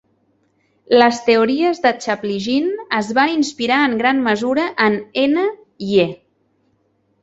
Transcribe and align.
Les 1.01 1.19
teories 1.27 1.81
de 1.83 1.91
Chaplygin 2.07 2.73
es 3.03 3.13
van 3.21 3.37
inspirar 3.37 3.81
en 3.91 3.97
gran 4.03 4.27
mesura 4.33 4.69
en 4.91 5.01
N. 5.29 5.49
Ye. 5.95 6.13